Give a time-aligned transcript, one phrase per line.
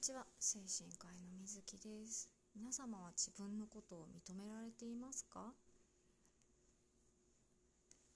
[0.00, 0.24] ちは。
[0.38, 2.30] 精神科医の水木です。
[2.56, 5.52] 皆様は自分のことを認められていますか？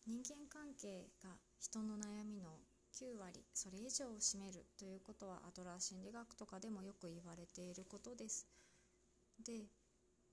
[0.07, 1.29] 人間関係が
[1.61, 2.57] 人の悩みの
[2.95, 8.47] 9割それ以上を占めるということはアドラー心理学とかでもよく言われていることです。
[9.45, 9.69] で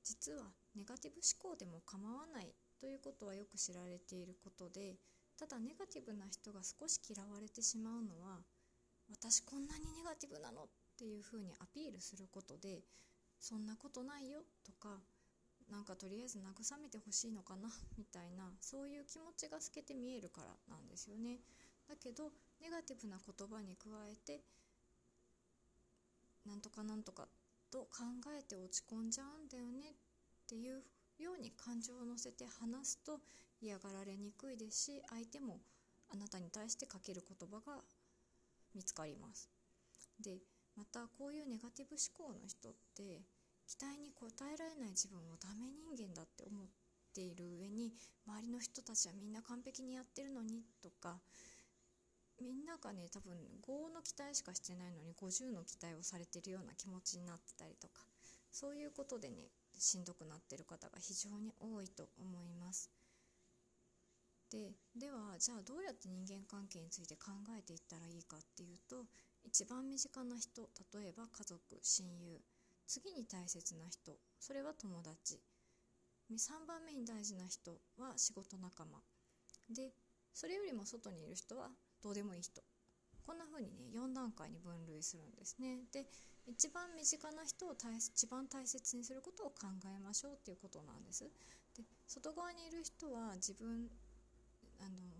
[0.03, 4.95] 実はネガティブ思考でも構わないということはよく知られていることで
[5.37, 8.39] ただネガティブな人が少し嫌われてしまうのは
[9.09, 10.67] 私こんなにネガティブなのっ
[11.01, 12.83] ていうふうにアピールすることで
[13.39, 15.01] そんなことないよとか
[15.71, 21.39] なんかとりあえず慰めてほしいのかなみたいなそういう気持ちが透けて見えるからなんですよね。
[21.89, 22.29] だけど
[22.61, 24.41] ネガティブな言葉に加えて
[26.45, 27.27] なんとかなんとか
[27.71, 28.03] と考
[28.37, 29.93] えて落ち込んじゃうんだよねっ
[30.47, 30.83] ていう
[31.17, 33.19] ように感情を乗せて話すと
[33.59, 35.61] 嫌がられにくいですし相手も
[36.13, 37.81] あなたに対してかける言葉が
[38.75, 39.49] 見つかります。
[40.21, 40.37] で
[40.75, 43.21] またこういうネガティブ思考の人って
[43.67, 46.67] 期待に応えられない自分をダメ人間だって思っ
[47.13, 47.93] ている上に
[48.27, 51.19] 周りの人たちはみんな完璧にやってるのにとか
[52.41, 58.01] みんながね多分5の期待しかしてないのに50の期待をされてるような気持ちになってたりとか
[58.51, 62.89] そういうことでねしんどくなってる方が非常に多いと思います。
[64.51, 69.05] でではじゃあどうやって人間関係について考えていったらいいかっていうと
[69.51, 70.61] 一番身近な人
[70.95, 72.39] 例えば家族親友
[72.87, 75.41] 次に大切な人それは友達。
[76.31, 79.03] 3番目に大事な人は仕事仲間。
[79.69, 79.91] で
[80.33, 81.67] それよりも外にいる人は
[82.01, 82.63] どうでもいい人。
[83.27, 85.83] こんな風にね4段階に分類するんですね。
[85.91, 86.07] で
[86.47, 91.25] 一番身近な人を大一番大切にすることを考えましょうっていうことなんです。
[91.75, 93.89] で外側にいる人は自分
[94.79, 95.11] あの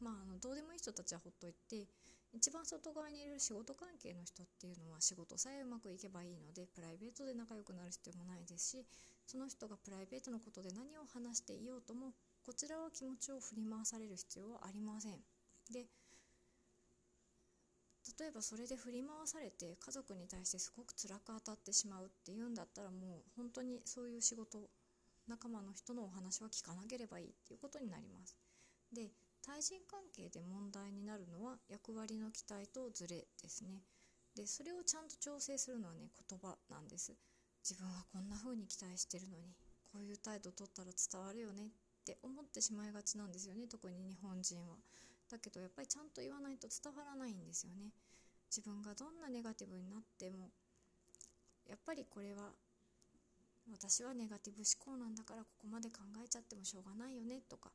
[0.00, 1.86] まあ、あのどうでもいい人たちはほっといて
[2.34, 8.84] 一番外側にいる仕事関係の人っていうのは仕事さえうまくいけばいいのでプライベートで仲良くなる必要もないですし
[9.24, 12.12] その人がプライベートのことで何を話していようとも
[12.44, 15.22] こちらは気持ちを振り回される必要はありません。
[15.72, 15.86] で
[18.18, 24.68] 例えばそれで振り回されて家族に対してすごく辛く当たってしまうっていうんだったらもう本当にそういう仕事
[25.26, 28.36] 仲間の人のお話は聞かなければいいっていうことになります。
[28.92, 29.10] で
[29.44, 33.82] 対人関係で問題になるのは役割の期待とズレですね。
[34.34, 37.12] でそれをちゃんと調整するのはね言葉なんです。
[37.62, 39.52] 自分はこんな風に期待してるのに
[39.92, 41.70] こういう態度取ったら伝わるよねっ
[42.04, 44.76] て思ってしまいがちなんですよね特に日本人は。
[45.30, 47.92] だけどやっぱりちゃんと言わないと伝わらないんですよね。
[48.50, 50.50] 自分がどんなネガティブになっても
[51.68, 52.52] やっぱりこれは
[53.72, 57.70] 私はネガティブ思考なんだからここまで考えちゃってもしょうがないよねとか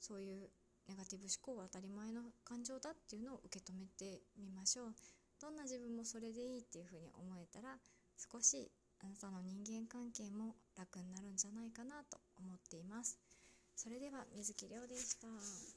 [0.00, 0.48] そういう
[0.88, 4.94] ネガティブ思考は当たり前の感情だっていうのを受け止めてみましょう。
[5.40, 7.76] どんな自分もそれでいいっていうふうに思えたら
[8.16, 8.70] 少し
[9.00, 13.18] あなたの人間関係も楽になるんじゃないかなと思っています。
[13.74, 15.75] それでは水木亮でした。